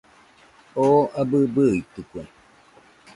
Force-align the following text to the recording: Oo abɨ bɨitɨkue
Oo 0.83 1.01
abɨ 1.19 1.37
bɨitɨkue 1.53 2.21